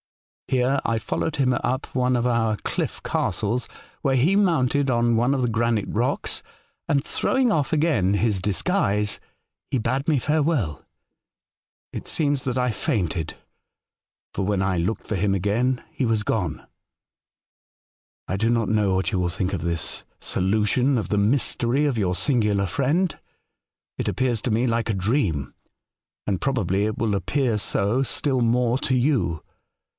Here 0.47 0.81
I 0.83 0.97
followed 0.97 1.35
him 1.37 1.53
up 1.63 1.85
one 1.95 2.15
of 2.15 2.25
our 2.27 2.57
cliff 2.57 3.01
castles, 3.03 3.67
where 4.01 4.17
he 4.17 4.35
mounted 4.35 4.89
on 4.89 5.15
one 5.15 5.33
of 5.33 5.43
the 5.43 5.47
granite 5.47 5.85
rocks, 5.87 6.43
and, 6.89 7.05
throwing 7.05 7.51
off 7.51 7.71
again 7.71 8.15
his 8.15 8.41
dis 8.41 8.63
guise, 8.63 9.21
he 9.69 9.77
bade 9.77 10.09
me 10.09 10.17
farewell. 10.19 10.83
It 11.93 12.05
seems 12.07 12.43
that 12.45 12.57
I 12.57 12.71
fainted, 12.71 13.37
for 14.33 14.43
when 14.43 14.61
I 14.63 14.75
looked 14.77 15.07
for 15.07 15.15
him 15.15 15.33
again 15.35 15.83
he 15.91 16.03
was 16.03 16.23
gone. 16.23 16.65
"I 18.27 18.35
do 18.35 18.49
not 18.49 18.67
know 18.67 18.95
what 18.95 19.11
you 19.11 19.19
will 19.19 19.29
think 19.29 19.53
of 19.53 19.61
this 19.61 20.03
solution 20.19 20.97
of 20.97 21.09
the 21.09 21.17
mystery 21.19 21.85
of 21.85 21.97
your 21.99 22.15
singular 22.15 22.65
friend. 22.65 23.17
It 23.97 24.09
appears 24.09 24.41
to 24.41 24.51
me 24.51 24.65
like 24.67 24.89
a 24.89 24.93
dream, 24.95 25.53
and 26.27 26.41
probably 26.41 26.85
it 26.85 26.97
will 26.97 27.15
appear 27.15 27.57
so 27.59 28.01
still 28.03 28.41
more 28.41 28.79
to 28.79 28.95
you. 28.95 29.43